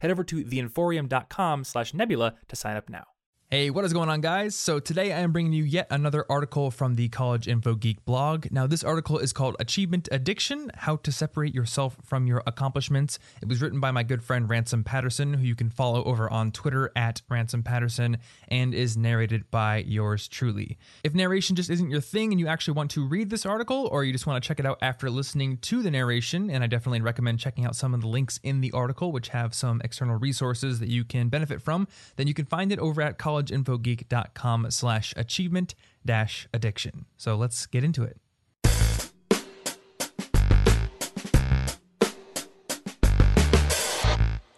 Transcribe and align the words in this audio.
Head 0.00 0.10
over 0.10 0.24
to 0.24 0.44
theinforium.com 0.44 1.64
slash 1.64 1.94
nebula 1.94 2.34
to 2.48 2.56
sign 2.56 2.76
up 2.76 2.88
now. 2.88 3.04
Hey, 3.48 3.70
what 3.70 3.84
is 3.84 3.92
going 3.92 4.08
on, 4.08 4.22
guys? 4.22 4.56
So, 4.56 4.80
today 4.80 5.12
I 5.12 5.20
am 5.20 5.30
bringing 5.30 5.52
you 5.52 5.62
yet 5.62 5.86
another 5.88 6.26
article 6.28 6.72
from 6.72 6.96
the 6.96 7.08
College 7.10 7.46
Info 7.46 7.76
Geek 7.76 8.04
blog. 8.04 8.48
Now, 8.50 8.66
this 8.66 8.82
article 8.82 9.20
is 9.20 9.32
called 9.32 9.54
Achievement 9.60 10.08
Addiction 10.10 10.72
How 10.74 10.96
to 10.96 11.12
Separate 11.12 11.54
Yourself 11.54 11.96
from 12.02 12.26
Your 12.26 12.42
Accomplishments. 12.44 13.20
It 13.40 13.46
was 13.46 13.62
written 13.62 13.78
by 13.78 13.92
my 13.92 14.02
good 14.02 14.24
friend 14.24 14.50
Ransom 14.50 14.82
Patterson, 14.82 15.32
who 15.32 15.44
you 15.44 15.54
can 15.54 15.70
follow 15.70 16.02
over 16.02 16.28
on 16.28 16.50
Twitter 16.50 16.90
at 16.96 17.22
Ransom 17.28 17.62
Patterson, 17.62 18.18
and 18.48 18.74
is 18.74 18.96
narrated 18.96 19.48
by 19.52 19.76
yours 19.76 20.26
truly. 20.26 20.76
If 21.04 21.14
narration 21.14 21.54
just 21.54 21.70
isn't 21.70 21.88
your 21.88 22.00
thing 22.00 22.32
and 22.32 22.40
you 22.40 22.48
actually 22.48 22.74
want 22.74 22.90
to 22.90 23.06
read 23.06 23.30
this 23.30 23.46
article, 23.46 23.88
or 23.92 24.02
you 24.02 24.10
just 24.12 24.26
want 24.26 24.42
to 24.42 24.48
check 24.48 24.58
it 24.58 24.66
out 24.66 24.78
after 24.82 25.08
listening 25.08 25.58
to 25.58 25.84
the 25.84 25.90
narration, 25.92 26.50
and 26.50 26.64
I 26.64 26.66
definitely 26.66 27.00
recommend 27.00 27.38
checking 27.38 27.64
out 27.64 27.76
some 27.76 27.94
of 27.94 28.00
the 28.00 28.08
links 28.08 28.40
in 28.42 28.60
the 28.60 28.72
article, 28.72 29.12
which 29.12 29.28
have 29.28 29.54
some 29.54 29.80
external 29.84 30.16
resources 30.16 30.80
that 30.80 30.88
you 30.88 31.04
can 31.04 31.28
benefit 31.28 31.62
from, 31.62 31.86
then 32.16 32.26
you 32.26 32.34
can 32.34 32.46
find 32.46 32.72
it 32.72 32.80
over 32.80 33.00
at 33.00 33.18
College 33.18 33.35
collegeinfogeek.com 33.36 34.70
slash 34.70 35.14
achievement 35.16 35.74
dash 36.04 36.48
addiction. 36.52 37.06
So 37.16 37.36
let's 37.36 37.66
get 37.66 37.84
into 37.84 38.02
it. 38.02 38.18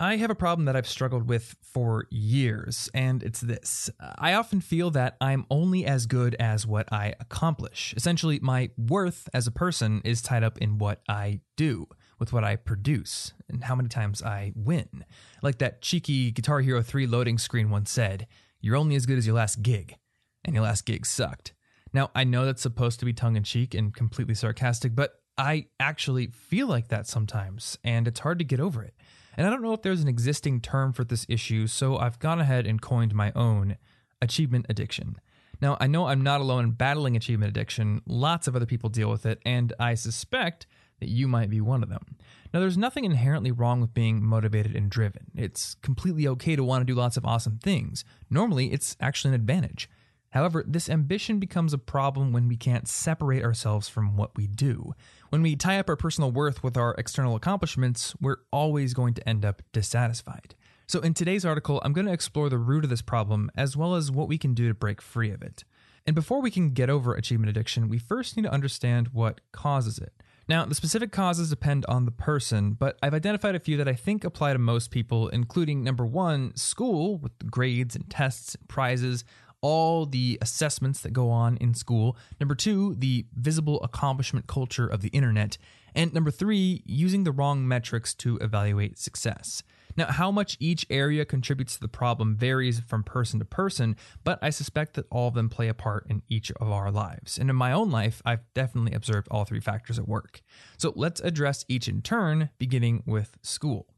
I 0.00 0.16
have 0.16 0.30
a 0.30 0.34
problem 0.36 0.66
that 0.66 0.76
I've 0.76 0.86
struggled 0.86 1.28
with 1.28 1.56
for 1.60 2.06
years, 2.08 2.88
and 2.94 3.20
it's 3.20 3.40
this. 3.40 3.90
I 4.00 4.34
often 4.34 4.60
feel 4.60 4.92
that 4.92 5.16
I'm 5.20 5.44
only 5.50 5.84
as 5.84 6.06
good 6.06 6.36
as 6.38 6.64
what 6.64 6.90
I 6.92 7.14
accomplish. 7.18 7.94
Essentially, 7.96 8.38
my 8.40 8.70
worth 8.78 9.28
as 9.34 9.48
a 9.48 9.50
person 9.50 10.00
is 10.04 10.22
tied 10.22 10.44
up 10.44 10.56
in 10.58 10.78
what 10.78 11.02
I 11.08 11.40
do, 11.56 11.88
with 12.20 12.32
what 12.32 12.44
I 12.44 12.54
produce, 12.54 13.32
and 13.48 13.64
how 13.64 13.74
many 13.74 13.88
times 13.88 14.22
I 14.22 14.52
win. 14.54 15.04
Like 15.42 15.58
that 15.58 15.82
cheeky 15.82 16.30
Guitar 16.30 16.60
Hero 16.60 16.80
3 16.80 17.08
loading 17.08 17.36
screen 17.36 17.68
once 17.68 17.90
said 17.90 18.28
you're 18.60 18.76
only 18.76 18.96
as 18.96 19.06
good 19.06 19.18
as 19.18 19.26
your 19.26 19.36
last 19.36 19.62
gig, 19.62 19.96
and 20.44 20.54
your 20.54 20.64
last 20.64 20.84
gig 20.84 21.06
sucked. 21.06 21.52
Now, 21.92 22.10
I 22.14 22.24
know 22.24 22.44
that's 22.44 22.62
supposed 22.62 23.00
to 23.00 23.06
be 23.06 23.12
tongue 23.12 23.36
in 23.36 23.44
cheek 23.44 23.74
and 23.74 23.94
completely 23.94 24.34
sarcastic, 24.34 24.94
but 24.94 25.20
I 25.36 25.66
actually 25.78 26.26
feel 26.26 26.66
like 26.66 26.88
that 26.88 27.06
sometimes, 27.06 27.78
and 27.84 28.08
it's 28.08 28.20
hard 28.20 28.38
to 28.38 28.44
get 28.44 28.60
over 28.60 28.82
it. 28.82 28.94
And 29.36 29.46
I 29.46 29.50
don't 29.50 29.62
know 29.62 29.72
if 29.72 29.82
there's 29.82 30.02
an 30.02 30.08
existing 30.08 30.60
term 30.60 30.92
for 30.92 31.04
this 31.04 31.24
issue, 31.28 31.68
so 31.68 31.96
I've 31.96 32.18
gone 32.18 32.40
ahead 32.40 32.66
and 32.66 32.82
coined 32.82 33.14
my 33.14 33.32
own 33.36 33.76
achievement 34.20 34.66
addiction. 34.68 35.16
Now, 35.60 35.76
I 35.80 35.86
know 35.86 36.06
I'm 36.06 36.22
not 36.22 36.40
alone 36.40 36.64
in 36.64 36.70
battling 36.72 37.16
achievement 37.16 37.50
addiction, 37.50 38.02
lots 38.06 38.48
of 38.48 38.56
other 38.56 38.66
people 38.66 38.90
deal 38.90 39.10
with 39.10 39.26
it, 39.26 39.40
and 39.46 39.72
I 39.78 39.94
suspect 39.94 40.66
that 41.00 41.08
you 41.08 41.28
might 41.28 41.50
be 41.50 41.60
one 41.60 41.82
of 41.82 41.88
them. 41.88 42.16
Now, 42.52 42.60
there's 42.60 42.78
nothing 42.78 43.04
inherently 43.04 43.50
wrong 43.50 43.80
with 43.80 43.94
being 43.94 44.24
motivated 44.24 44.74
and 44.74 44.90
driven. 44.90 45.30
It's 45.34 45.74
completely 45.76 46.26
okay 46.28 46.56
to 46.56 46.64
want 46.64 46.82
to 46.82 46.92
do 46.92 46.98
lots 46.98 47.16
of 47.16 47.26
awesome 47.26 47.58
things. 47.58 48.04
Normally, 48.30 48.72
it's 48.72 48.96
actually 49.00 49.30
an 49.30 49.40
advantage. 49.40 49.88
However, 50.30 50.62
this 50.66 50.90
ambition 50.90 51.38
becomes 51.38 51.72
a 51.72 51.78
problem 51.78 52.32
when 52.32 52.48
we 52.48 52.56
can't 52.56 52.86
separate 52.86 53.42
ourselves 53.42 53.88
from 53.88 54.16
what 54.16 54.36
we 54.36 54.46
do. 54.46 54.92
When 55.30 55.42
we 55.42 55.56
tie 55.56 55.78
up 55.78 55.88
our 55.88 55.96
personal 55.96 56.30
worth 56.30 56.62
with 56.62 56.76
our 56.76 56.94
external 56.98 57.34
accomplishments, 57.34 58.14
we're 58.20 58.38
always 58.50 58.92
going 58.92 59.14
to 59.14 59.28
end 59.28 59.44
up 59.44 59.62
dissatisfied. 59.72 60.54
So, 60.86 61.00
in 61.00 61.14
today's 61.14 61.44
article, 61.44 61.80
I'm 61.84 61.92
going 61.92 62.06
to 62.06 62.12
explore 62.12 62.48
the 62.48 62.58
root 62.58 62.84
of 62.84 62.90
this 62.90 63.02
problem 63.02 63.50
as 63.56 63.76
well 63.76 63.94
as 63.94 64.10
what 64.10 64.28
we 64.28 64.38
can 64.38 64.54
do 64.54 64.68
to 64.68 64.74
break 64.74 65.02
free 65.02 65.30
of 65.30 65.42
it. 65.42 65.64
And 66.06 66.14
before 66.14 66.40
we 66.40 66.50
can 66.50 66.70
get 66.70 66.88
over 66.88 67.14
achievement 67.14 67.50
addiction, 67.50 67.90
we 67.90 67.98
first 67.98 68.36
need 68.36 68.44
to 68.44 68.52
understand 68.52 69.08
what 69.08 69.42
causes 69.52 69.98
it. 69.98 70.17
Now, 70.48 70.64
the 70.64 70.74
specific 70.74 71.12
causes 71.12 71.50
depend 71.50 71.84
on 71.90 72.06
the 72.06 72.10
person, 72.10 72.72
but 72.72 72.98
I've 73.02 73.12
identified 73.12 73.54
a 73.54 73.60
few 73.60 73.76
that 73.76 73.86
I 73.86 73.92
think 73.92 74.24
apply 74.24 74.54
to 74.54 74.58
most 74.58 74.90
people, 74.90 75.28
including 75.28 75.84
number 75.84 76.06
one, 76.06 76.56
school 76.56 77.18
with 77.18 77.50
grades 77.50 77.94
and 77.94 78.08
tests 78.08 78.54
and 78.54 78.66
prizes, 78.66 79.24
all 79.60 80.06
the 80.06 80.38
assessments 80.40 81.00
that 81.00 81.12
go 81.12 81.28
on 81.30 81.58
in 81.58 81.74
school. 81.74 82.16
Number 82.40 82.54
two, 82.54 82.94
the 82.94 83.26
visible 83.34 83.82
accomplishment 83.82 84.46
culture 84.46 84.86
of 84.86 85.02
the 85.02 85.08
internet. 85.08 85.58
And 85.94 86.14
number 86.14 86.30
three, 86.30 86.82
using 86.86 87.24
the 87.24 87.32
wrong 87.32 87.68
metrics 87.68 88.14
to 88.14 88.38
evaluate 88.38 88.98
success. 88.98 89.62
Now, 89.98 90.12
how 90.12 90.30
much 90.30 90.56
each 90.60 90.86
area 90.90 91.24
contributes 91.24 91.74
to 91.74 91.80
the 91.80 91.88
problem 91.88 92.36
varies 92.36 92.78
from 92.78 93.02
person 93.02 93.40
to 93.40 93.44
person, 93.44 93.96
but 94.22 94.38
I 94.40 94.50
suspect 94.50 94.94
that 94.94 95.08
all 95.10 95.26
of 95.26 95.34
them 95.34 95.48
play 95.48 95.66
a 95.66 95.74
part 95.74 96.06
in 96.08 96.22
each 96.28 96.52
of 96.52 96.70
our 96.70 96.92
lives. 96.92 97.36
And 97.36 97.50
in 97.50 97.56
my 97.56 97.72
own 97.72 97.90
life, 97.90 98.22
I've 98.24 98.44
definitely 98.54 98.92
observed 98.92 99.26
all 99.28 99.44
three 99.44 99.58
factors 99.58 99.98
at 99.98 100.06
work. 100.06 100.40
So 100.76 100.92
let's 100.94 101.20
address 101.20 101.64
each 101.66 101.88
in 101.88 102.00
turn, 102.02 102.50
beginning 102.60 103.02
with 103.06 103.38
school. 103.42 103.88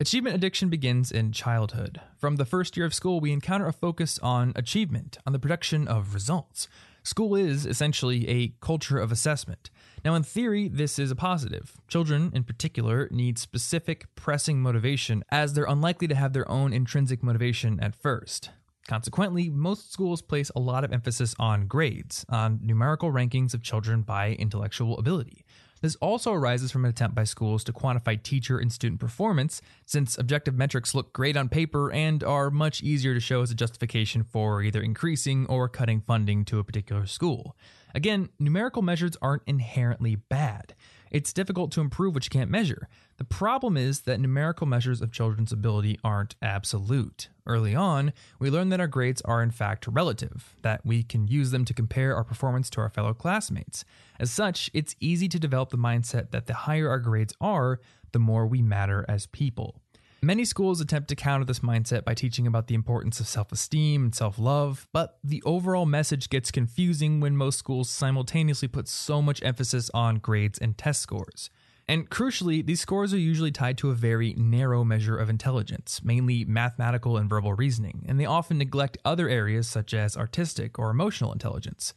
Achievement 0.00 0.34
addiction 0.34 0.70
begins 0.70 1.12
in 1.12 1.30
childhood. 1.30 2.00
From 2.16 2.34
the 2.34 2.44
first 2.44 2.76
year 2.76 2.86
of 2.86 2.94
school, 2.94 3.20
we 3.20 3.30
encounter 3.30 3.68
a 3.68 3.72
focus 3.72 4.18
on 4.20 4.52
achievement, 4.56 5.18
on 5.24 5.32
the 5.32 5.38
production 5.38 5.86
of 5.86 6.14
results. 6.14 6.66
School 7.08 7.36
is 7.36 7.64
essentially 7.64 8.28
a 8.28 8.52
culture 8.60 8.98
of 8.98 9.10
assessment. 9.10 9.70
Now, 10.04 10.14
in 10.14 10.22
theory, 10.22 10.68
this 10.68 10.98
is 10.98 11.10
a 11.10 11.16
positive. 11.16 11.72
Children, 11.88 12.30
in 12.34 12.44
particular, 12.44 13.08
need 13.10 13.38
specific, 13.38 14.14
pressing 14.14 14.60
motivation, 14.60 15.24
as 15.30 15.54
they're 15.54 15.64
unlikely 15.64 16.06
to 16.08 16.14
have 16.14 16.34
their 16.34 16.46
own 16.50 16.74
intrinsic 16.74 17.22
motivation 17.22 17.80
at 17.80 17.94
first. 17.94 18.50
Consequently, 18.88 19.48
most 19.48 19.90
schools 19.90 20.20
place 20.20 20.50
a 20.54 20.60
lot 20.60 20.84
of 20.84 20.92
emphasis 20.92 21.34
on 21.38 21.66
grades, 21.66 22.26
on 22.28 22.60
numerical 22.62 23.10
rankings 23.10 23.54
of 23.54 23.62
children 23.62 24.02
by 24.02 24.32
intellectual 24.32 24.98
ability. 24.98 25.46
This 25.80 25.96
also 25.96 26.32
arises 26.32 26.72
from 26.72 26.84
an 26.84 26.90
attempt 26.90 27.14
by 27.14 27.24
schools 27.24 27.62
to 27.64 27.72
quantify 27.72 28.20
teacher 28.22 28.58
and 28.58 28.72
student 28.72 29.00
performance, 29.00 29.62
since 29.86 30.18
objective 30.18 30.54
metrics 30.54 30.94
look 30.94 31.12
great 31.12 31.36
on 31.36 31.48
paper 31.48 31.92
and 31.92 32.24
are 32.24 32.50
much 32.50 32.82
easier 32.82 33.14
to 33.14 33.20
show 33.20 33.42
as 33.42 33.50
a 33.50 33.54
justification 33.54 34.24
for 34.24 34.62
either 34.62 34.82
increasing 34.82 35.46
or 35.46 35.68
cutting 35.68 36.00
funding 36.00 36.44
to 36.46 36.58
a 36.58 36.64
particular 36.64 37.06
school. 37.06 37.56
Again, 37.94 38.28
numerical 38.38 38.82
measures 38.82 39.16
aren't 39.22 39.42
inherently 39.46 40.16
bad. 40.16 40.74
It's 41.10 41.32
difficult 41.32 41.72
to 41.72 41.80
improve 41.80 42.14
what 42.14 42.24
you 42.24 42.30
can't 42.30 42.50
measure. 42.50 42.88
The 43.16 43.24
problem 43.24 43.76
is 43.76 44.00
that 44.02 44.20
numerical 44.20 44.66
measures 44.66 45.00
of 45.00 45.10
children's 45.10 45.52
ability 45.52 45.98
aren't 46.04 46.36
absolute. 46.42 47.28
Early 47.46 47.74
on, 47.74 48.12
we 48.38 48.50
learn 48.50 48.68
that 48.68 48.80
our 48.80 48.86
grades 48.86 49.22
are 49.22 49.42
in 49.42 49.50
fact 49.50 49.86
relative, 49.86 50.54
that 50.62 50.84
we 50.84 51.02
can 51.02 51.26
use 51.26 51.50
them 51.50 51.64
to 51.64 51.74
compare 51.74 52.14
our 52.14 52.24
performance 52.24 52.68
to 52.70 52.80
our 52.82 52.90
fellow 52.90 53.14
classmates. 53.14 53.84
As 54.20 54.30
such, 54.30 54.70
it's 54.74 54.96
easy 55.00 55.28
to 55.28 55.38
develop 55.38 55.70
the 55.70 55.78
mindset 55.78 56.30
that 56.30 56.46
the 56.46 56.54
higher 56.54 56.90
our 56.90 56.98
grades 56.98 57.34
are, 57.40 57.80
the 58.12 58.18
more 58.18 58.46
we 58.46 58.60
matter 58.62 59.04
as 59.08 59.26
people. 59.26 59.80
Many 60.20 60.44
schools 60.44 60.80
attempt 60.80 61.08
to 61.10 61.16
counter 61.16 61.44
this 61.44 61.60
mindset 61.60 62.04
by 62.04 62.14
teaching 62.14 62.48
about 62.48 62.66
the 62.66 62.74
importance 62.74 63.20
of 63.20 63.28
self 63.28 63.52
esteem 63.52 64.02
and 64.02 64.14
self 64.14 64.36
love, 64.36 64.88
but 64.92 65.18
the 65.22 65.40
overall 65.46 65.86
message 65.86 66.28
gets 66.28 66.50
confusing 66.50 67.20
when 67.20 67.36
most 67.36 67.56
schools 67.56 67.88
simultaneously 67.88 68.66
put 68.66 68.88
so 68.88 69.22
much 69.22 69.40
emphasis 69.44 69.90
on 69.94 70.16
grades 70.16 70.58
and 70.58 70.76
test 70.76 71.02
scores. 71.02 71.50
And 71.86 72.10
crucially, 72.10 72.66
these 72.66 72.80
scores 72.80 73.14
are 73.14 73.18
usually 73.18 73.52
tied 73.52 73.78
to 73.78 73.90
a 73.90 73.94
very 73.94 74.34
narrow 74.34 74.82
measure 74.82 75.16
of 75.16 75.30
intelligence, 75.30 76.02
mainly 76.02 76.44
mathematical 76.44 77.16
and 77.16 77.30
verbal 77.30 77.54
reasoning, 77.54 78.04
and 78.08 78.18
they 78.18 78.26
often 78.26 78.58
neglect 78.58 78.98
other 79.04 79.28
areas 79.28 79.68
such 79.68 79.94
as 79.94 80.16
artistic 80.16 80.80
or 80.80 80.90
emotional 80.90 81.32
intelligence. 81.32 81.94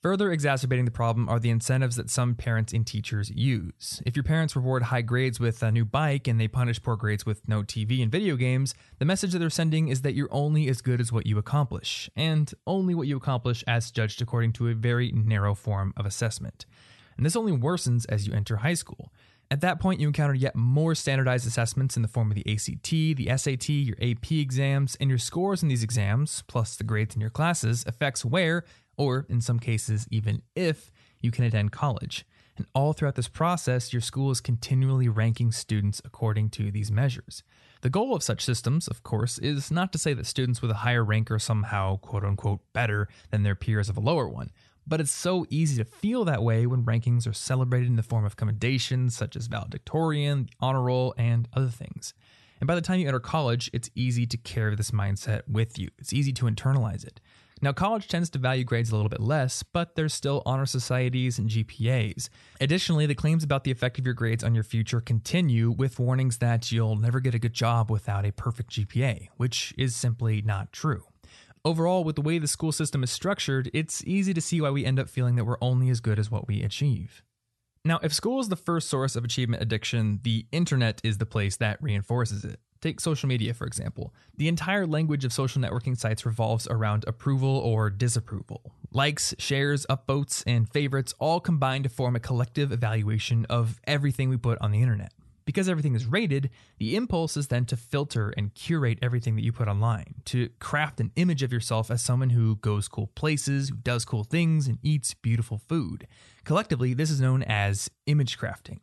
Further 0.00 0.30
exacerbating 0.30 0.84
the 0.84 0.92
problem 0.92 1.28
are 1.28 1.40
the 1.40 1.50
incentives 1.50 1.96
that 1.96 2.08
some 2.08 2.36
parents 2.36 2.72
and 2.72 2.86
teachers 2.86 3.30
use. 3.30 4.00
If 4.06 4.14
your 4.14 4.22
parents 4.22 4.54
reward 4.54 4.84
high 4.84 5.02
grades 5.02 5.40
with 5.40 5.60
a 5.60 5.72
new 5.72 5.84
bike 5.84 6.28
and 6.28 6.40
they 6.40 6.46
punish 6.46 6.80
poor 6.80 6.94
grades 6.94 7.26
with 7.26 7.48
no 7.48 7.64
TV 7.64 8.00
and 8.00 8.10
video 8.10 8.36
games, 8.36 8.76
the 9.00 9.04
message 9.04 9.32
that 9.32 9.40
they're 9.40 9.50
sending 9.50 9.88
is 9.88 10.02
that 10.02 10.14
you're 10.14 10.28
only 10.30 10.68
as 10.68 10.82
good 10.82 11.00
as 11.00 11.10
what 11.10 11.26
you 11.26 11.36
accomplish, 11.36 12.08
and 12.14 12.54
only 12.64 12.94
what 12.94 13.08
you 13.08 13.16
accomplish 13.16 13.64
as 13.66 13.90
judged 13.90 14.22
according 14.22 14.52
to 14.52 14.68
a 14.68 14.74
very 14.74 15.10
narrow 15.10 15.52
form 15.52 15.92
of 15.96 16.06
assessment. 16.06 16.64
And 17.16 17.26
this 17.26 17.34
only 17.34 17.50
worsens 17.50 18.06
as 18.08 18.24
you 18.24 18.32
enter 18.32 18.58
high 18.58 18.74
school. 18.74 19.12
At 19.50 19.62
that 19.62 19.80
point, 19.80 19.98
you 19.98 20.06
encounter 20.06 20.34
yet 20.34 20.54
more 20.54 20.94
standardized 20.94 21.46
assessments 21.46 21.96
in 21.96 22.02
the 22.02 22.08
form 22.08 22.30
of 22.30 22.36
the 22.36 22.52
ACT, 22.52 22.90
the 22.90 23.30
SAT, 23.36 23.68
your 23.70 23.96
AP 24.00 24.30
exams, 24.30 24.96
and 25.00 25.10
your 25.10 25.18
scores 25.18 25.62
in 25.62 25.68
these 25.68 25.82
exams, 25.82 26.44
plus 26.46 26.76
the 26.76 26.84
grades 26.84 27.16
in 27.16 27.20
your 27.20 27.30
classes, 27.30 27.82
affects 27.88 28.24
where 28.24 28.62
or 28.98 29.24
in 29.28 29.40
some 29.40 29.58
cases, 29.58 30.06
even 30.10 30.42
if 30.54 30.92
you 31.20 31.30
can 31.30 31.44
attend 31.44 31.72
college. 31.72 32.26
And 32.58 32.66
all 32.74 32.92
throughout 32.92 33.14
this 33.14 33.28
process, 33.28 33.92
your 33.92 34.02
school 34.02 34.30
is 34.32 34.40
continually 34.40 35.08
ranking 35.08 35.52
students 35.52 36.02
according 36.04 36.50
to 36.50 36.70
these 36.72 36.90
measures. 36.90 37.44
The 37.82 37.90
goal 37.90 38.14
of 38.14 38.24
such 38.24 38.44
systems, 38.44 38.88
of 38.88 39.04
course, 39.04 39.38
is 39.38 39.70
not 39.70 39.92
to 39.92 39.98
say 39.98 40.12
that 40.12 40.26
students 40.26 40.60
with 40.60 40.72
a 40.72 40.82
higher 40.82 41.04
rank 41.04 41.30
are 41.30 41.38
somehow 41.38 41.98
quote 41.98 42.24
unquote 42.24 42.60
better 42.72 43.08
than 43.30 43.44
their 43.44 43.54
peers 43.54 43.88
of 43.88 43.96
a 43.96 44.00
lower 44.00 44.28
one, 44.28 44.50
but 44.88 45.00
it's 45.00 45.12
so 45.12 45.46
easy 45.50 45.76
to 45.76 45.84
feel 45.84 46.24
that 46.24 46.42
way 46.42 46.66
when 46.66 46.82
rankings 46.82 47.28
are 47.28 47.32
celebrated 47.32 47.88
in 47.88 47.96
the 47.96 48.02
form 48.02 48.24
of 48.24 48.36
commendations 48.36 49.16
such 49.16 49.36
as 49.36 49.46
valedictorian, 49.46 50.48
honor 50.60 50.82
roll, 50.82 51.14
and 51.16 51.46
other 51.54 51.68
things. 51.68 52.14
And 52.60 52.66
by 52.66 52.74
the 52.74 52.80
time 52.80 52.98
you 52.98 53.06
enter 53.06 53.20
college, 53.20 53.70
it's 53.72 53.90
easy 53.94 54.26
to 54.26 54.36
carry 54.36 54.74
this 54.74 54.90
mindset 54.90 55.42
with 55.46 55.78
you. 55.78 55.90
It's 55.98 56.12
easy 56.12 56.32
to 56.32 56.46
internalize 56.46 57.06
it. 57.06 57.20
Now, 57.60 57.72
college 57.72 58.06
tends 58.06 58.30
to 58.30 58.38
value 58.38 58.62
grades 58.62 58.90
a 58.90 58.96
little 58.96 59.08
bit 59.08 59.20
less, 59.20 59.62
but 59.64 59.96
there's 59.96 60.14
still 60.14 60.42
honor 60.46 60.66
societies 60.66 61.38
and 61.38 61.50
GPAs. 61.50 62.28
Additionally, 62.60 63.06
the 63.06 63.16
claims 63.16 63.42
about 63.42 63.64
the 63.64 63.72
effect 63.72 63.98
of 63.98 64.04
your 64.04 64.14
grades 64.14 64.44
on 64.44 64.54
your 64.54 64.64
future 64.64 65.00
continue 65.00 65.70
with 65.70 65.98
warnings 65.98 66.38
that 66.38 66.70
you'll 66.70 66.96
never 66.96 67.18
get 67.18 67.34
a 67.34 67.38
good 67.38 67.54
job 67.54 67.90
without 67.90 68.24
a 68.24 68.32
perfect 68.32 68.70
GPA, 68.70 69.28
which 69.36 69.74
is 69.76 69.96
simply 69.96 70.40
not 70.40 70.72
true. 70.72 71.04
Overall, 71.64 72.04
with 72.04 72.14
the 72.14 72.22
way 72.22 72.38
the 72.38 72.46
school 72.46 72.70
system 72.70 73.02
is 73.02 73.10
structured, 73.10 73.70
it's 73.74 74.04
easy 74.04 74.32
to 74.32 74.40
see 74.40 74.60
why 74.60 74.70
we 74.70 74.84
end 74.84 75.00
up 75.00 75.08
feeling 75.08 75.34
that 75.34 75.44
we're 75.44 75.58
only 75.60 75.90
as 75.90 76.00
good 76.00 76.18
as 76.18 76.30
what 76.30 76.46
we 76.46 76.62
achieve. 76.62 77.22
Now, 77.84 77.98
if 78.02 78.12
school 78.12 78.40
is 78.40 78.48
the 78.48 78.56
first 78.56 78.88
source 78.88 79.16
of 79.16 79.24
achievement 79.24 79.62
addiction, 79.62 80.20
the 80.22 80.46
internet 80.52 81.00
is 81.02 81.18
the 81.18 81.26
place 81.26 81.56
that 81.56 81.82
reinforces 81.82 82.44
it. 82.44 82.60
Take 82.80 83.00
social 83.00 83.28
media, 83.28 83.54
for 83.54 83.66
example. 83.66 84.14
The 84.36 84.48
entire 84.48 84.86
language 84.86 85.24
of 85.24 85.32
social 85.32 85.60
networking 85.60 85.98
sites 85.98 86.24
revolves 86.24 86.68
around 86.68 87.04
approval 87.06 87.50
or 87.50 87.90
disapproval. 87.90 88.72
Likes, 88.92 89.34
shares, 89.38 89.84
upvotes, 89.90 90.44
and 90.46 90.68
favorites 90.68 91.12
all 91.18 91.40
combine 91.40 91.82
to 91.82 91.88
form 91.88 92.14
a 92.14 92.20
collective 92.20 92.70
evaluation 92.70 93.46
of 93.50 93.80
everything 93.84 94.28
we 94.28 94.36
put 94.36 94.58
on 94.60 94.70
the 94.70 94.80
internet. 94.80 95.12
Because 95.44 95.66
everything 95.66 95.94
is 95.94 96.04
rated, 96.04 96.50
the 96.78 96.94
impulse 96.94 97.34
is 97.34 97.46
then 97.46 97.64
to 97.66 97.76
filter 97.76 98.34
and 98.36 98.54
curate 98.54 98.98
everything 99.00 99.34
that 99.36 99.42
you 99.42 99.50
put 99.50 99.66
online, 99.66 100.16
to 100.26 100.50
craft 100.58 101.00
an 101.00 101.10
image 101.16 101.42
of 101.42 101.54
yourself 101.54 101.90
as 101.90 102.02
someone 102.02 102.30
who 102.30 102.56
goes 102.56 102.86
cool 102.86 103.06
places, 103.14 103.70
who 103.70 103.76
does 103.76 104.04
cool 104.04 104.24
things, 104.24 104.68
and 104.68 104.78
eats 104.82 105.14
beautiful 105.14 105.56
food. 105.56 106.06
Collectively, 106.44 106.92
this 106.92 107.10
is 107.10 107.18
known 107.18 107.42
as 107.42 107.90
image 108.04 108.38
crafting. 108.38 108.80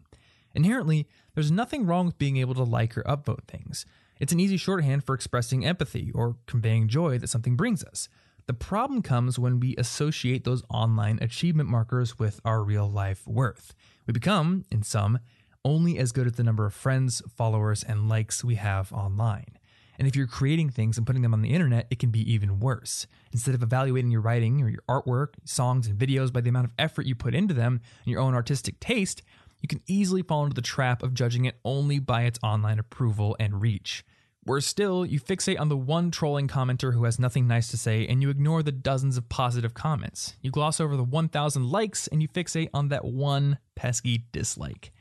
Inherently, 0.56 1.08
there's 1.34 1.52
nothing 1.52 1.86
wrong 1.86 2.06
with 2.06 2.18
being 2.18 2.38
able 2.38 2.56
to 2.56 2.64
like 2.64 2.98
or 2.98 3.04
upvote 3.04 3.44
things. 3.48 3.86
It's 4.20 4.32
an 4.32 4.40
easy 4.40 4.58
shorthand 4.58 5.04
for 5.04 5.14
expressing 5.14 5.66
empathy 5.66 6.12
or 6.16 6.38
conveying 6.48 6.88
joy 6.88 7.18
that 7.20 7.30
something 7.30 7.56
brings 7.56 7.84
us. 7.84 8.08
The 8.48 8.54
problem 8.54 9.02
comes 9.02 9.38
when 9.38 9.60
we 9.60 9.76
associate 9.76 10.44
those 10.44 10.64
online 10.70 11.20
achievement 11.22 11.68
markers 11.68 12.18
with 12.18 12.40
our 12.46 12.64
real 12.64 12.90
life 12.90 13.28
worth. 13.28 13.74
We 14.08 14.14
become, 14.14 14.66
in 14.72 14.84
sum, 14.84 15.20
only 15.66 15.98
as 15.98 16.12
good 16.12 16.28
as 16.28 16.34
the 16.34 16.44
number 16.44 16.66
of 16.66 16.74
friends, 16.74 17.22
followers, 17.36 17.84
and 17.84 18.08
likes 18.08 18.44
we 18.44 18.56
have 18.56 18.94
online. 18.94 19.58
And 19.98 20.08
if 20.08 20.16
you're 20.16 20.28
creating 20.28 20.70
things 20.70 20.98
and 20.98 21.08
putting 21.08 21.22
them 21.22 21.34
on 21.34 21.42
the 21.42 21.54
internet, 21.54 21.88
it 21.90 22.00
can 22.00 22.12
be 22.12 22.32
even 22.32 22.60
worse. 22.60 23.08
Instead 23.32 23.56
of 23.56 23.64
evaluating 23.64 24.12
your 24.12 24.22
writing 24.22 24.62
or 24.62 24.70
your 24.70 24.84
artwork, 24.88 25.36
songs, 25.46 25.88
and 25.88 25.98
videos 25.98 26.32
by 26.32 26.42
the 26.42 26.50
amount 26.50 26.66
of 26.66 26.74
effort 26.78 27.06
you 27.06 27.16
put 27.16 27.34
into 27.34 27.54
them 27.54 27.82
and 28.04 28.12
your 28.12 28.22
own 28.22 28.36
artistic 28.36 28.80
taste, 28.80 29.22
you 29.66 29.68
can 29.68 29.82
easily 29.88 30.22
fall 30.22 30.44
into 30.44 30.54
the 30.54 30.62
trap 30.62 31.02
of 31.02 31.16
judging 31.16 31.46
it 31.46 31.56
only 31.66 31.98
by 31.98 32.22
its 32.22 32.38
online 32.44 32.78
approval 32.78 33.36
and 33.40 33.64
reach. 33.64 34.06
Worse 34.46 34.68
still, 34.68 35.08
you 35.08 35.20
fixate 35.20 35.60
on 35.60 35.70
the 35.70 35.76
one 35.76 36.12
trolling 36.12 36.48
commenter 36.48 36.94
who 36.94 37.06
has 37.06 37.18
nothing 37.18 37.48
nice 37.48 37.70
to 37.70 37.78
say 37.78 38.06
and 38.06 38.22
you 38.22 38.30
ignore 38.30 38.62
the 38.62 38.72
dozens 38.72 39.18
of 39.18 39.28
positive 39.28 39.74
comments. 39.74 40.36
You 40.44 40.52
gloss 40.52 40.80
over 40.80 40.96
the 40.96 41.04
1,000 41.04 41.68
likes 41.68 42.06
and 42.06 42.22
you 42.22 42.28
fixate 42.28 42.70
on 42.76 42.90
that 42.90 43.06
one 43.06 43.58
pesky 43.76 44.26
dislike. 44.32 44.92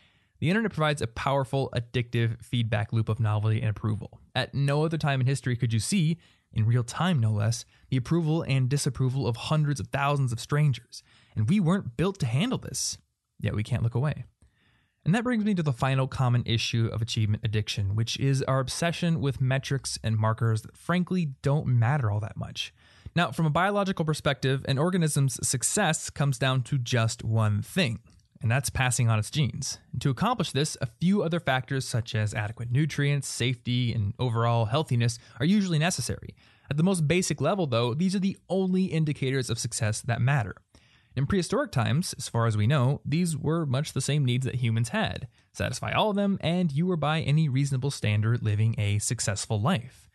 The 0.40 0.48
internet 0.48 0.72
provides 0.72 1.02
a 1.02 1.08
powerful, 1.08 1.68
addictive 1.76 2.42
feedback 2.42 2.90
loop 2.90 3.10
of 3.10 3.20
novelty 3.20 3.60
and 3.60 3.68
approval. 3.68 4.18
At 4.34 4.54
no 4.54 4.82
other 4.86 4.96
time 4.96 5.20
in 5.20 5.26
history 5.26 5.56
could 5.56 5.74
you 5.74 5.78
see, 5.78 6.16
in 6.54 6.64
real 6.64 6.84
time 6.84 7.20
no 7.20 7.32
less, 7.32 7.66
the 7.90 7.98
approval 7.98 8.40
and 8.48 8.70
disapproval 8.70 9.26
of 9.26 9.36
hundreds 9.36 9.78
of 9.78 9.88
thousands 9.88 10.32
of 10.32 10.40
strangers. 10.40 11.02
And 11.36 11.50
we 11.50 11.60
weren't 11.60 11.98
built 11.98 12.18
to 12.20 12.26
handle 12.26 12.56
this, 12.56 12.96
yet 13.38 13.54
we 13.54 13.62
can't 13.62 13.82
look 13.82 13.94
away. 13.94 14.24
And 15.04 15.14
that 15.14 15.24
brings 15.24 15.44
me 15.44 15.54
to 15.54 15.62
the 15.62 15.72
final 15.72 16.08
common 16.08 16.42
issue 16.46 16.88
of 16.92 17.02
achievement 17.02 17.44
addiction, 17.44 17.94
which 17.94 18.18
is 18.18 18.42
our 18.44 18.58
obsession 18.58 19.20
with 19.20 19.40
metrics 19.40 19.98
and 20.02 20.16
markers 20.16 20.62
that 20.62 20.76
frankly 20.76 21.32
don't 21.42 21.66
matter 21.66 22.10
all 22.10 22.20
that 22.20 22.38
much. 22.38 22.72
Now, 23.14 23.30
from 23.30 23.46
a 23.46 23.50
biological 23.50 24.04
perspective, 24.04 24.64
an 24.66 24.78
organism's 24.78 25.46
success 25.46 26.08
comes 26.08 26.38
down 26.38 26.62
to 26.62 26.78
just 26.78 27.22
one 27.22 27.60
thing, 27.60 28.00
and 28.40 28.50
that's 28.50 28.70
passing 28.70 29.08
on 29.10 29.18
its 29.18 29.30
genes. 29.30 29.78
And 29.92 30.00
to 30.02 30.10
accomplish 30.10 30.52
this, 30.52 30.76
a 30.80 30.86
few 30.86 31.22
other 31.22 31.38
factors 31.38 31.86
such 31.86 32.14
as 32.14 32.34
adequate 32.34 32.72
nutrients, 32.72 33.28
safety, 33.28 33.92
and 33.92 34.14
overall 34.18 34.66
healthiness 34.66 35.18
are 35.38 35.46
usually 35.46 35.78
necessary. 35.78 36.34
At 36.70 36.78
the 36.78 36.82
most 36.82 37.06
basic 37.06 37.42
level, 37.42 37.66
though, 37.66 37.92
these 37.92 38.14
are 38.16 38.20
the 38.20 38.38
only 38.48 38.86
indicators 38.86 39.50
of 39.50 39.58
success 39.58 40.00
that 40.00 40.20
matter. 40.20 40.54
In 41.16 41.26
prehistoric 41.26 41.70
times, 41.70 42.12
as 42.18 42.28
far 42.28 42.46
as 42.46 42.56
we 42.56 42.66
know, 42.66 43.00
these 43.04 43.36
were 43.36 43.66
much 43.66 43.92
the 43.92 44.00
same 44.00 44.24
needs 44.24 44.44
that 44.46 44.56
humans 44.56 44.88
had 44.88 45.28
satisfy 45.52 45.92
all 45.92 46.10
of 46.10 46.16
them, 46.16 46.36
and 46.40 46.72
you 46.72 46.84
were 46.84 46.96
by 46.96 47.20
any 47.20 47.48
reasonable 47.48 47.90
standard 47.90 48.42
living 48.42 48.74
a 48.76 48.98
successful 48.98 49.60
life. 49.60 50.08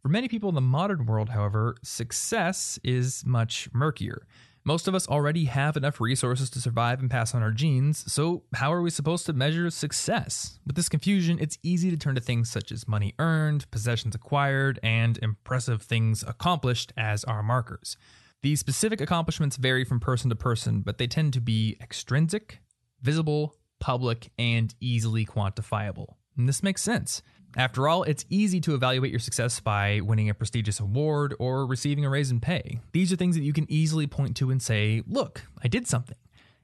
For 0.00 0.08
many 0.08 0.28
people 0.28 0.48
in 0.48 0.54
the 0.54 0.60
modern 0.60 1.06
world, 1.06 1.30
however, 1.30 1.76
success 1.82 2.78
is 2.84 3.24
much 3.26 3.68
murkier. 3.72 4.26
Most 4.62 4.86
of 4.86 4.94
us 4.94 5.08
already 5.08 5.46
have 5.46 5.76
enough 5.76 6.00
resources 6.00 6.48
to 6.50 6.60
survive 6.60 7.00
and 7.00 7.10
pass 7.10 7.34
on 7.34 7.42
our 7.42 7.50
genes, 7.50 8.10
so 8.10 8.44
how 8.54 8.72
are 8.72 8.80
we 8.80 8.90
supposed 8.90 9.26
to 9.26 9.32
measure 9.32 9.68
success? 9.70 10.58
With 10.66 10.76
this 10.76 10.88
confusion, 10.88 11.38
it's 11.40 11.58
easy 11.62 11.90
to 11.90 11.96
turn 11.96 12.14
to 12.14 12.20
things 12.20 12.50
such 12.50 12.70
as 12.70 12.86
money 12.86 13.14
earned, 13.18 13.70
possessions 13.70 14.14
acquired, 14.14 14.78
and 14.82 15.18
impressive 15.20 15.82
things 15.82 16.22
accomplished 16.22 16.92
as 16.96 17.24
our 17.24 17.42
markers. 17.42 17.96
These 18.44 18.60
specific 18.60 19.00
accomplishments 19.00 19.56
vary 19.56 19.84
from 19.86 20.00
person 20.00 20.28
to 20.28 20.36
person, 20.36 20.82
but 20.82 20.98
they 20.98 21.06
tend 21.06 21.32
to 21.32 21.40
be 21.40 21.78
extrinsic, 21.80 22.60
visible, 23.00 23.56
public, 23.80 24.28
and 24.38 24.74
easily 24.82 25.24
quantifiable. 25.24 26.16
And 26.36 26.46
this 26.46 26.62
makes 26.62 26.82
sense. 26.82 27.22
After 27.56 27.88
all, 27.88 28.02
it's 28.02 28.26
easy 28.28 28.60
to 28.60 28.74
evaluate 28.74 29.10
your 29.10 29.18
success 29.18 29.60
by 29.60 30.02
winning 30.02 30.28
a 30.28 30.34
prestigious 30.34 30.78
award 30.78 31.34
or 31.38 31.64
receiving 31.64 32.04
a 32.04 32.10
raise 32.10 32.30
in 32.30 32.38
pay. 32.38 32.80
These 32.92 33.10
are 33.14 33.16
things 33.16 33.34
that 33.34 33.44
you 33.44 33.54
can 33.54 33.64
easily 33.72 34.06
point 34.06 34.36
to 34.36 34.50
and 34.50 34.60
say, 34.60 35.02
look, 35.06 35.46
I 35.62 35.68
did 35.68 35.86
something. 35.86 36.18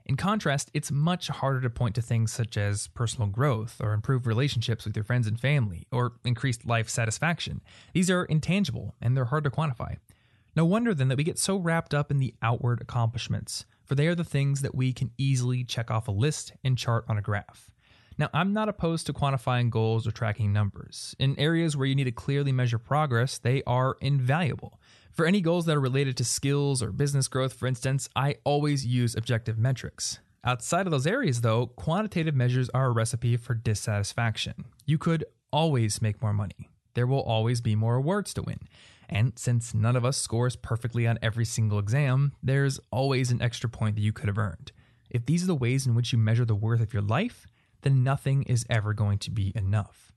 In 0.05 0.19
contrast, 0.19 0.71
it's 0.75 0.91
much 0.91 1.29
harder 1.29 1.62
to 1.62 1.71
point 1.71 1.94
to 1.94 2.03
things 2.03 2.31
such 2.31 2.59
as 2.59 2.88
personal 2.88 3.29
growth 3.29 3.81
or 3.81 3.94
improved 3.94 4.26
relationships 4.26 4.85
with 4.85 4.94
your 4.94 5.05
friends 5.05 5.26
and 5.26 5.41
family 5.41 5.87
or 5.91 6.12
increased 6.26 6.67
life 6.67 6.91
satisfaction. 6.91 7.62
These 7.94 8.11
are 8.11 8.26
intangible 8.26 8.97
and 9.00 9.16
they're 9.16 9.25
hard 9.25 9.45
to 9.45 9.50
quantify. 9.50 9.97
No 10.57 10.64
wonder 10.64 10.95
then 10.95 11.09
that 11.09 11.19
we 11.19 11.25
get 11.25 11.38
so 11.38 11.57
wrapped 11.57 11.95
up 11.95 12.11
in 12.11 12.19
the 12.19 12.35
outward 12.42 12.80
accomplishments, 12.80 13.64
for 13.85 13.95
they 13.95 14.07
are 14.07 14.14
the 14.14 14.25
things 14.25 14.62
that 14.62 14.75
we 14.75 14.92
can 14.92 15.12
easily 15.16 15.64
check 15.64 15.90
off 15.90 16.09
a 16.09 16.12
list 16.12 16.52
and 16.64 16.76
chart 16.76 17.04
on 17.09 17.19
a 17.19 17.23
graph. 17.23 17.71
Now, 18.19 18.28
I'm 18.35 18.52
not 18.52 18.69
opposed 18.69 19.07
to 19.07 19.12
quantifying 19.12 19.71
goals 19.71 20.07
or 20.07 20.11
tracking 20.11 20.52
numbers. 20.52 21.16
In 21.19 21.38
areas 21.38 21.76
where 21.76 21.87
you 21.87 21.95
need 21.95 22.04
to 22.04 22.12
clearly 22.12 22.52
measure 22.52 22.78
progress, 22.78 23.38
they 23.38 23.62
are 23.66 23.97
invaluable. 24.00 24.78
For 25.11 25.25
any 25.25 25.40
goals 25.40 25.66
that 25.66 25.76
are 25.76 25.80
related 25.80 26.16
to 26.19 26.25
skills 26.25 26.83
or 26.83 26.92
business 26.92 27.28
growth, 27.28 27.54
for 27.54 27.66
instance, 27.66 28.09
I 28.14 28.37
always 28.45 28.85
use 28.85 29.14
objective 29.14 29.57
metrics. 29.57 30.19
Outside 30.45 30.87
of 30.87 30.90
those 30.90 31.07
areas, 31.07 31.40
though, 31.40 31.66
quantitative 31.66 32.35
measures 32.35 32.69
are 32.71 32.87
a 32.87 32.92
recipe 32.92 33.37
for 33.37 33.54
dissatisfaction. 33.54 34.66
You 34.87 34.99
could 34.99 35.25
always 35.52 36.02
make 36.02 36.21
more 36.23 36.33
money. 36.33 36.69
There 36.95 37.07
will 37.07 37.23
always 37.23 37.61
be 37.61 37.75
more 37.75 37.97
awards 37.97 38.35
to 38.35 38.42
win. 38.42 38.61
And 39.12 39.33
since 39.37 39.75
none 39.75 39.97
of 39.97 40.05
us 40.05 40.17
scores 40.17 40.55
perfectly 40.55 41.07
on 41.07 41.19
every 41.21 41.45
single 41.45 41.81
exam, 41.81 42.33
there's 42.43 42.79
always 42.93 43.33
an 43.33 43.43
extra 43.43 43.69
point 43.69 43.97
that 43.97 44.02
you 44.02 44.12
could 44.12 44.29
have 44.29 44.38
earned. 44.38 44.71
If 45.11 45.26
these 45.26 45.43
are 45.43 45.49
the 45.49 45.55
ways 45.57 45.85
in 45.85 45.97
which 45.97 46.12
you 46.12 46.19
measure 46.19 46.45
the 46.45 46.55
worth 46.55 46.81
of 46.81 46.95
your 46.95 47.02
life, 47.02 47.49
then 47.83 48.05
nothing 48.05 48.45
is 48.45 48.64
ever 48.71 48.95
going 48.95 49.19
to 49.19 49.31
be 49.33 49.52
enough. 49.57 50.12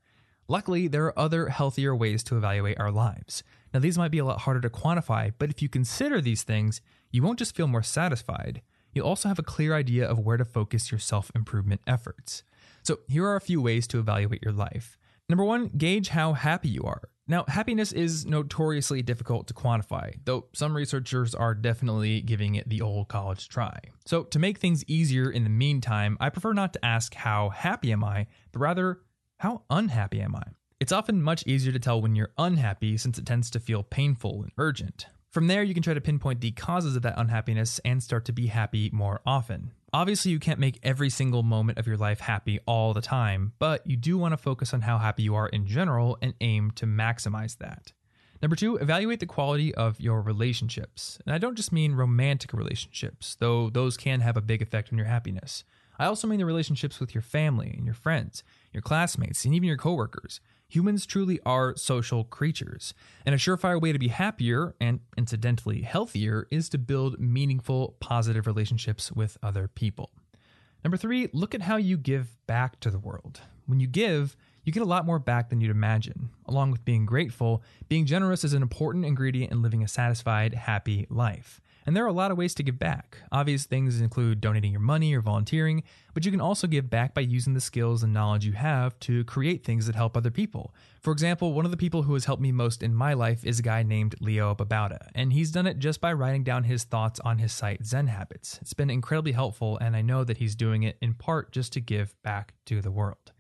Luckily, 0.48 0.88
there 0.88 1.06
are 1.06 1.20
other 1.20 1.50
healthier 1.50 1.96
ways 1.96 2.24
to 2.24 2.36
evaluate 2.36 2.80
our 2.80 2.92
lives. 2.92 3.44
Now, 3.74 3.80
these 3.80 3.98
might 3.98 4.12
be 4.12 4.18
a 4.18 4.26
lot 4.26 4.42
harder 4.42 4.62
to 4.62 4.70
quantify, 4.70 5.32
but 5.38 5.52
if 5.52 5.62
you 5.62 5.70
consider 5.70 6.22
these 6.22 6.42
things, 6.42 6.82
you 7.12 7.22
won't 7.22 7.38
just 7.38 7.56
feel 7.56 7.68
more 7.68 7.84
satisfied, 7.84 8.64
you'll 8.94 9.06
also 9.06 9.30
have 9.30 9.38
a 9.38 9.44
clear 9.44 9.76
idea 9.76 10.08
of 10.08 10.18
where 10.18 10.38
to 10.38 10.46
focus 10.46 10.92
your 10.92 11.00
self 11.00 11.32
improvement 11.36 11.82
efforts. 11.86 12.44
So, 12.82 13.00
here 13.08 13.26
are 13.28 13.36
a 13.36 13.42
few 13.42 13.62
ways 13.62 13.86
to 13.88 14.00
evaluate 14.00 14.42
your 14.42 14.54
life. 14.54 14.98
Number 15.28 15.44
one, 15.44 15.68
gauge 15.78 16.10
how 16.10 16.34
happy 16.34 16.70
you 16.70 16.82
are. 16.82 17.04
Now, 17.30 17.46
happiness 17.48 17.92
is 17.92 18.26
notoriously 18.26 19.04
difficult 19.04 19.46
to 19.48 19.54
quantify, 19.54 20.16
though 20.26 20.48
some 20.54 20.76
researchers 20.76 21.36
are 21.36 21.54
definitely 21.54 22.22
giving 22.22 22.56
it 22.56 22.68
the 22.68 22.82
old 22.82 23.08
college 23.08 23.48
try. 23.48 23.80
So, 24.08 24.24
to 24.24 24.40
make 24.40 24.58
things 24.58 24.84
easier 24.88 25.30
in 25.30 25.44
the 25.44 25.50
meantime, 25.52 26.18
I 26.20 26.30
prefer 26.30 26.54
not 26.54 26.74
to 26.74 26.84
ask 26.84 27.14
how 27.14 27.50
happy 27.50 27.92
am 27.92 28.04
I, 28.04 28.26
but 28.52 28.62
rather, 28.62 29.02
how 29.38 29.62
unhappy 29.70 30.22
am 30.22 30.36
I? 30.36 30.42
It's 30.80 30.92
often 30.92 31.22
much 31.22 31.46
easier 31.46 31.72
to 31.72 31.78
tell 31.78 32.02
when 32.02 32.16
you're 32.16 32.34
unhappy 32.40 32.98
since 32.98 33.20
it 33.20 33.28
tends 33.28 33.52
to 33.52 33.60
feel 33.60 33.84
painful 33.84 34.42
and 34.42 34.52
urgent. 34.58 35.06
From 35.30 35.46
there, 35.46 35.62
you 35.62 35.76
can 35.76 35.84
try 35.84 35.94
to 35.94 36.02
pinpoint 36.02 36.42
the 36.42 36.50
causes 36.50 36.96
of 36.96 37.04
that 37.04 37.20
unhappiness 37.20 37.80
and 37.86 38.02
start 38.02 38.26
to 38.26 38.34
be 38.34 38.48
happy 38.48 38.90
more 38.92 39.22
often. 39.24 39.74
Obviously, 39.92 40.32
you 40.32 40.40
can't 40.40 40.60
make 40.60 40.80
every 40.84 41.10
single 41.10 41.44
moment 41.44 41.78
of 41.80 41.88
your 41.88 41.98
life 41.98 42.20
happy 42.20 42.60
all 42.66 42.94
the 42.94 43.02
time, 43.02 43.54
but 43.60 43.86
you 43.88 43.98
do 43.98 44.18
want 44.18 44.34
to 44.34 44.38
focus 44.38 44.74
on 44.74 44.82
how 44.82 44.98
happy 45.00 45.24
you 45.24 45.36
are 45.36 45.48
in 45.48 45.66
general 45.66 46.18
and 46.22 46.34
aim 46.42 46.72
to 46.72 46.86
maximize 46.86 47.58
that. 47.58 47.94
Number 48.42 48.56
two, 48.56 48.78
evaluate 48.78 49.20
the 49.20 49.26
quality 49.26 49.76
of 49.76 50.00
your 50.00 50.22
relationships. 50.22 51.20
And 51.26 51.36
I 51.36 51.38
don't 51.38 51.56
just 51.56 51.74
mean 51.74 51.94
romantic 51.94 52.54
relationships, 52.54 53.36
though 53.40 53.70
those 53.70 53.98
can 53.98 54.22
have 54.22 54.38
a 54.38 54.42
big 54.42 54.62
effect 54.62 54.92
on 54.92 54.98
your 54.98 55.08
happiness. 55.08 55.66
I 55.98 56.06
also 56.06 56.28
mean 56.28 56.40
the 56.40 56.46
relationships 56.46 57.02
with 57.02 57.14
your 57.14 57.22
family 57.22 57.74
and 57.76 57.86
your 57.86 57.94
friends, 57.94 58.44
your 58.72 58.82
classmates, 58.82 59.44
and 59.44 59.54
even 59.54 59.68
your 59.68 59.78
coworkers. 59.78 60.40
Humans 60.70 61.06
truly 61.06 61.40
are 61.46 61.76
social 61.76 62.24
creatures, 62.24 62.94
and 63.26 63.36
a 63.36 63.38
surefire 63.38 63.82
way 63.82 63.92
to 63.92 64.00
be 64.00 64.08
happier 64.08 64.76
and 64.80 65.02
incidentally 65.18 65.82
healthier 65.82 66.48
is 66.50 66.70
to 66.70 66.78
build 66.78 67.20
meaningful, 67.20 67.98
positive 68.00 68.48
relationships 68.48 69.12
with 69.12 69.38
other 69.44 69.68
people. 69.68 70.12
Number 70.84 70.96
three, 70.96 71.28
look 71.34 71.54
at 71.54 71.64
how 71.64 71.76
you 71.76 71.98
give 71.98 72.38
back 72.48 72.80
to 72.80 72.90
the 72.90 73.00
world. 73.00 73.42
When 73.66 73.82
you 73.82 73.88
give, 73.88 74.38
you 74.64 74.72
get 74.72 74.84
a 74.84 74.86
lot 74.86 75.06
more 75.06 75.20
back 75.20 75.50
than 75.50 75.62
you'd 75.62 75.72
imagine. 75.72 76.30
Along 76.46 76.72
with 76.72 76.86
being 76.86 77.06
grateful, 77.06 77.64
being 77.88 78.06
generous 78.06 78.44
is 78.44 78.54
an 78.54 78.62
important 78.62 79.06
ingredient 79.06 79.52
in 79.52 79.62
living 79.62 79.84
a 79.84 79.88
satisfied, 79.88 80.54
happy 80.54 81.08
life. 81.10 81.62
And 81.86 81.96
there 81.96 82.04
are 82.04 82.08
a 82.08 82.14
lot 82.14 82.30
of 82.30 82.38
ways 82.38 82.54
to 82.54 82.62
give 82.62 82.78
back. 82.78 83.18
Obvious 83.32 83.66
things 83.66 84.00
include 84.00 84.42
donating 84.42 84.72
your 84.72 84.80
money 84.80 85.16
or 85.16 85.22
volunteering, 85.22 85.82
but 86.14 86.24
you 86.24 86.30
can 86.30 86.42
also 86.42 86.68
give 86.68 86.88
back 86.88 87.16
by 87.16 87.22
using 87.22 87.56
the 87.56 87.60
skills 87.62 88.04
and 88.04 88.14
knowledge 88.14 88.46
you 88.46 88.52
have 88.52 89.00
to 89.00 89.24
create 89.24 89.64
things 89.64 89.88
that 89.88 89.96
help 89.96 90.16
other 90.16 90.30
people. 90.30 90.72
For 91.02 91.12
example, 91.12 91.54
one 91.54 91.66
of 91.66 91.72
the 91.72 91.78
people 91.78 92.04
who 92.04 92.14
has 92.14 92.26
helped 92.26 92.44
me 92.44 92.52
most 92.52 92.84
in 92.84 92.94
my 92.94 93.14
life 93.14 93.44
is 93.44 93.58
a 93.58 93.64
guy 93.64 93.82
named 93.82 94.14
Leo 94.20 94.54
Babauta, 94.54 95.08
and 95.16 95.34
he's 95.34 95.52
done 95.52 95.66
it 95.66 95.80
just 95.80 96.00
by 96.00 96.14
writing 96.14 96.44
down 96.44 96.66
his 96.66 96.84
thoughts 96.84 97.20
on 97.22 97.40
his 97.40 97.54
site 97.54 97.84
Zen 97.84 98.06
Habits. 98.06 98.60
It's 98.62 98.74
been 98.74 98.92
incredibly 98.92 99.32
helpful, 99.32 99.78
and 99.80 99.96
I 99.96 100.04
know 100.04 100.24
that 100.24 100.38
he's 100.38 100.56
doing 100.56 100.84
it 100.84 100.98
in 101.02 101.16
part 101.16 101.52
just 101.52 101.74
to 101.74 101.82
give 101.82 102.14
back 102.22 102.54
to 102.66 102.82
the 102.82 102.92
world. 102.92 103.32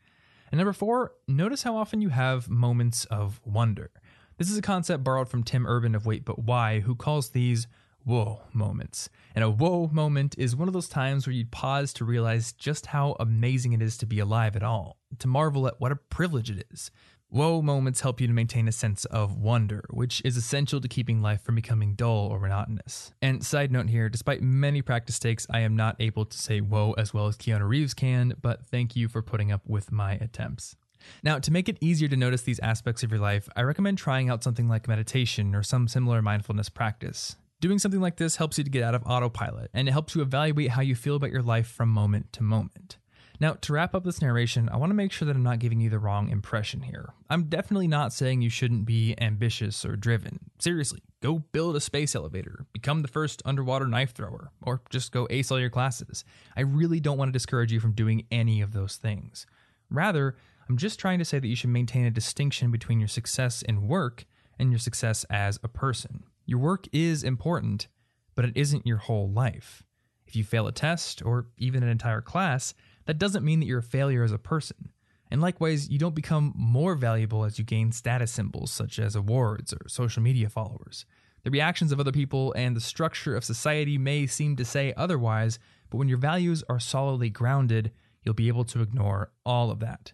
And 0.51 0.57
number 0.57 0.73
four, 0.73 1.13
notice 1.27 1.63
how 1.63 1.75
often 1.75 2.01
you 2.01 2.09
have 2.09 2.49
moments 2.49 3.05
of 3.05 3.39
wonder. 3.45 3.91
This 4.37 4.49
is 4.49 4.57
a 4.57 4.61
concept 4.61 5.03
borrowed 5.03 5.29
from 5.29 5.43
Tim 5.43 5.67
Urban 5.67 5.95
of 5.95 6.05
Wait 6.05 6.25
But 6.25 6.39
Why, 6.39 6.79
who 6.79 6.95
calls 6.95 7.29
these 7.29 7.67
whoa 8.03 8.41
moments. 8.53 9.09
And 9.35 9.43
a 9.43 9.49
whoa 9.49 9.89
moment 9.91 10.35
is 10.37 10.55
one 10.55 10.67
of 10.67 10.73
those 10.73 10.87
times 10.87 11.27
where 11.27 11.33
you 11.33 11.45
pause 11.45 11.93
to 11.93 12.05
realize 12.05 12.53
just 12.53 12.87
how 12.87 13.15
amazing 13.19 13.73
it 13.73 13.81
is 13.81 13.97
to 13.97 14.05
be 14.05 14.19
alive 14.19 14.55
at 14.55 14.63
all, 14.63 14.97
to 15.19 15.27
marvel 15.27 15.67
at 15.67 15.79
what 15.79 15.91
a 15.91 15.97
privilege 15.97 16.49
it 16.49 16.65
is. 16.71 16.89
Whoa 17.31 17.61
moments 17.61 18.01
help 18.01 18.19
you 18.19 18.25
to 18.25 18.33
maintain 18.33 18.67
a 18.67 18.71
sense 18.71 19.05
of 19.05 19.37
wonder, 19.37 19.85
which 19.91 20.19
is 20.25 20.35
essential 20.35 20.81
to 20.81 20.87
keeping 20.87 21.21
life 21.21 21.43
from 21.43 21.53
becoming 21.53 21.93
dull 21.93 22.25
or 22.25 22.39
monotonous. 22.39 23.13
And 23.21 23.45
side 23.45 23.71
note 23.71 23.87
here, 23.87 24.09
despite 24.09 24.41
many 24.41 24.81
practice 24.81 25.19
takes, 25.19 25.45
I 25.47 25.59
am 25.59 25.75
not 25.75 25.95
able 25.99 26.25
to 26.25 26.35
say 26.35 26.59
whoa 26.59 26.93
as 26.93 27.13
well 27.13 27.27
as 27.27 27.37
Keanu 27.37 27.69
Reeves 27.69 27.93
can, 27.93 28.33
but 28.41 28.65
thank 28.65 28.95
you 28.95 29.07
for 29.07 29.21
putting 29.21 29.51
up 29.51 29.61
with 29.67 29.91
my 29.91 30.13
attempts. 30.13 30.75
Now, 31.21 31.37
to 31.37 31.51
make 31.51 31.69
it 31.69 31.77
easier 31.81 32.07
to 32.07 32.17
notice 32.17 32.41
these 32.41 32.59
aspects 32.61 33.03
of 33.03 33.11
your 33.11 33.21
life, 33.21 33.47
I 33.55 33.61
recommend 33.61 33.99
trying 33.99 34.27
out 34.31 34.43
something 34.43 34.67
like 34.67 34.87
meditation 34.87 35.53
or 35.53 35.61
some 35.61 35.87
similar 35.87 36.23
mindfulness 36.23 36.69
practice. 36.69 37.35
Doing 37.61 37.77
something 37.77 38.01
like 38.01 38.15
this 38.15 38.37
helps 38.37 38.57
you 38.57 38.63
to 38.63 38.69
get 38.71 38.83
out 38.83 38.95
of 38.95 39.03
autopilot, 39.05 39.69
and 39.73 39.87
it 39.87 39.91
helps 39.91 40.15
you 40.15 40.23
evaluate 40.23 40.71
how 40.71 40.81
you 40.81 40.95
feel 40.95 41.17
about 41.17 41.31
your 41.31 41.43
life 41.43 41.67
from 41.67 41.89
moment 41.89 42.33
to 42.33 42.43
moment. 42.43 42.97
Now, 43.41 43.53
to 43.53 43.73
wrap 43.73 43.95
up 43.95 44.03
this 44.03 44.21
narration, 44.21 44.67
I 44.67 44.75
want 44.75 44.89
to 44.89 44.95
make 44.95 45.13
sure 45.13 45.25
that 45.25 45.35
I'm 45.35 45.43
not 45.43 45.59
giving 45.59 45.79
you 45.79 45.89
the 45.89 45.99
wrong 45.99 46.29
impression 46.29 46.81
here. 46.81 47.13
I'm 47.29 47.45
definitely 47.45 47.87
not 47.87 48.11
saying 48.11 48.41
you 48.41 48.49
shouldn't 48.49 48.85
be 48.85 49.15
ambitious 49.17 49.85
or 49.85 49.95
driven. 49.95 50.39
Seriously, 50.59 51.01
go 51.21 51.39
build 51.39 51.77
a 51.77 51.79
space 51.79 52.15
elevator, 52.15 52.65
become 52.73 53.01
the 53.01 53.07
first 53.07 53.41
underwater 53.45 53.87
knife 53.87 54.13
thrower, 54.13 54.51
or 54.61 54.81
just 54.89 55.13
go 55.13 55.25
ace 55.29 55.51
all 55.51 55.59
your 55.59 55.69
classes. 55.69 56.25
I 56.57 56.61
really 56.61 56.99
don't 56.99 57.17
want 57.17 57.29
to 57.29 57.33
discourage 57.33 57.71
you 57.71 57.79
from 57.79 57.93
doing 57.93 58.25
any 58.29 58.59
of 58.59 58.73
those 58.73 58.97
things. 58.97 59.45
Rather, 59.89 60.35
I'm 60.67 60.77
just 60.77 60.99
trying 60.99 61.19
to 61.19 61.25
say 61.25 61.39
that 61.39 61.47
you 61.47 61.55
should 61.55 61.69
maintain 61.69 62.05
a 62.05 62.11
distinction 62.11 62.71
between 62.71 62.99
your 62.99 63.07
success 63.07 63.61
in 63.61 63.87
work 63.87 64.25
and 64.59 64.69
your 64.69 64.79
success 64.79 65.23
as 65.29 65.59
a 65.63 65.69
person. 65.69 66.23
Your 66.45 66.59
work 66.59 66.87
is 66.91 67.23
important, 67.23 67.87
but 68.35 68.43
it 68.43 68.51
isn't 68.55 68.85
your 68.85 68.97
whole 68.97 69.29
life. 69.29 69.83
If 70.27 70.35
you 70.35 70.43
fail 70.43 70.67
a 70.67 70.71
test 70.71 71.25
or 71.25 71.47
even 71.57 71.81
an 71.81 71.89
entire 71.89 72.21
class, 72.21 72.75
that 73.09 73.17
doesn't 73.17 73.43
mean 73.43 73.59
that 73.59 73.65
you're 73.65 73.79
a 73.79 73.83
failure 73.83 74.23
as 74.23 74.31
a 74.31 74.37
person. 74.37 74.91
And 75.31 75.41
likewise, 75.41 75.89
you 75.89 75.97
don't 75.97 76.13
become 76.13 76.53
more 76.55 76.93
valuable 76.93 77.43
as 77.43 77.57
you 77.57 77.65
gain 77.65 77.91
status 77.91 78.31
symbols 78.31 78.69
such 78.69 78.99
as 78.99 79.15
awards 79.15 79.73
or 79.73 79.89
social 79.89 80.21
media 80.21 80.47
followers. 80.47 81.07
The 81.43 81.49
reactions 81.49 81.91
of 81.91 81.99
other 81.99 82.11
people 82.11 82.53
and 82.53 82.75
the 82.75 82.81
structure 82.81 83.35
of 83.35 83.43
society 83.43 83.97
may 83.97 84.27
seem 84.27 84.57
to 84.57 84.63
say 84.63 84.93
otherwise, 84.95 85.57
but 85.89 85.97
when 85.97 86.07
your 86.07 86.19
values 86.19 86.63
are 86.69 86.79
solidly 86.79 87.31
grounded, 87.31 87.93
you'll 88.21 88.35
be 88.35 88.47
able 88.47 88.65
to 88.65 88.81
ignore 88.83 89.31
all 89.43 89.71
of 89.71 89.79
that. 89.79 90.13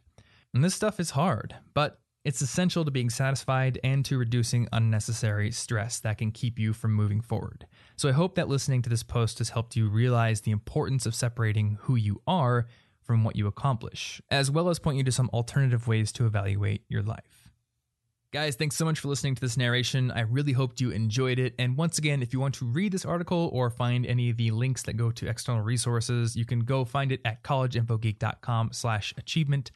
And 0.53 0.63
this 0.63 0.73
stuff 0.73 0.97
is 0.97 1.09
hard, 1.09 1.53
but 1.73 1.99
it's 2.25 2.41
essential 2.41 2.83
to 2.83 2.89
being 2.91 3.11
satisfied 3.11 3.79
and 3.83 4.03
to 4.05 4.17
reducing 4.17 4.67
unnecessary 4.73 5.51
stress 5.51 5.99
that 5.99 6.17
can 6.17 6.31
keep 6.31 6.57
you 6.57 6.73
from 6.73 6.91
moving 6.91 7.21
forward. 7.21 7.67
So 7.97 8.09
I 8.09 8.13
hope 8.13 8.33
that 8.33 8.49
listening 8.49 8.81
to 8.81 8.89
this 8.89 9.03
post 9.03 9.37
has 9.37 9.49
helped 9.49 9.75
you 9.75 9.87
realize 9.87 10.41
the 10.41 10.49
importance 10.49 11.05
of 11.05 11.13
separating 11.13 11.77
who 11.81 11.95
you 11.95 12.21
are 12.25 12.65
from 13.05 13.23
what 13.23 13.35
you 13.35 13.47
accomplish, 13.47 14.21
as 14.29 14.49
well 14.49 14.69
as 14.69 14.79
point 14.79 14.97
you 14.97 15.03
to 15.03 15.11
some 15.11 15.29
alternative 15.31 15.87
ways 15.87 16.11
to 16.13 16.25
evaluate 16.25 16.83
your 16.89 17.03
life. 17.03 17.45
Guys, 18.35 18.57
thanks 18.57 18.75
so 18.75 18.83
much 18.83 18.99
for 18.99 19.07
listening 19.07 19.33
to 19.33 19.39
this 19.39 19.55
narration. 19.55 20.11
I 20.11 20.21
really 20.21 20.51
hoped 20.51 20.81
you 20.81 20.91
enjoyed 20.91 21.39
it. 21.39 21.53
And 21.57 21.77
once 21.77 21.97
again, 21.97 22.21
if 22.21 22.33
you 22.33 22.39
want 22.41 22.55
to 22.55 22.65
read 22.65 22.91
this 22.91 23.05
article 23.05 23.49
or 23.53 23.69
find 23.69 24.05
any 24.05 24.29
of 24.29 24.35
the 24.35 24.51
links 24.51 24.83
that 24.83 24.97
go 24.97 25.09
to 25.09 25.29
external 25.29 25.61
resources, 25.61 26.35
you 26.35 26.43
can 26.43 26.59
go 26.59 26.83
find 26.83 27.13
it 27.13 27.21
at 27.23 27.43
collegeinfogeek.com 27.43 28.71
slash 28.73 29.13
achievement 29.17 29.71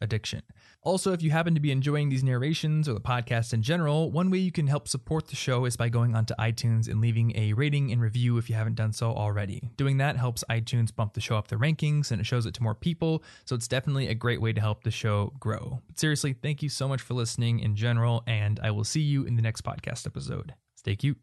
addiction. 0.00 0.42
Also, 0.82 1.12
if 1.12 1.22
you 1.22 1.30
happen 1.30 1.54
to 1.54 1.60
be 1.60 1.72
enjoying 1.72 2.08
these 2.08 2.22
narrations 2.22 2.88
or 2.88 2.92
the 2.92 3.00
podcast 3.00 3.52
in 3.52 3.62
general, 3.62 4.10
one 4.10 4.30
way 4.30 4.38
you 4.38 4.52
can 4.52 4.66
help 4.66 4.86
support 4.86 5.26
the 5.26 5.36
show 5.36 5.64
is 5.64 5.76
by 5.76 5.88
going 5.88 6.14
onto 6.14 6.34
iTunes 6.34 6.88
and 6.88 7.00
leaving 7.00 7.36
a 7.36 7.52
rating 7.54 7.90
and 7.90 8.00
review 8.00 8.38
if 8.38 8.48
you 8.48 8.54
haven't 8.54 8.76
done 8.76 8.92
so 8.92 9.12
already. 9.12 9.70
Doing 9.76 9.96
that 9.98 10.16
helps 10.16 10.44
iTunes 10.48 10.94
bump 10.94 11.14
the 11.14 11.20
show 11.20 11.36
up 11.36 11.48
the 11.48 11.56
rankings 11.56 12.10
and 12.12 12.20
it 12.20 12.24
shows 12.24 12.46
it 12.46 12.54
to 12.54 12.62
more 12.62 12.74
people, 12.74 13.24
so 13.44 13.56
it's 13.56 13.68
definitely 13.68 14.08
a 14.08 14.14
great 14.14 14.40
way 14.40 14.52
to 14.52 14.60
help 14.60 14.84
the 14.84 14.90
show 14.90 15.32
grow. 15.40 15.80
But 15.88 15.98
seriously, 15.98 16.32
thank 16.34 16.62
you 16.62 16.68
so 16.68 16.86
much 16.86 17.00
for 17.00 17.14
listening 17.14 17.60
in 17.60 17.74
general, 17.74 18.22
and 18.26 18.60
I 18.62 18.70
will 18.70 18.84
see 18.84 19.00
you 19.00 19.24
in 19.24 19.36
the 19.36 19.42
next 19.42 19.62
podcast 19.62 20.06
episode. 20.06 20.54
Stay 20.76 20.96
cute. 20.96 21.18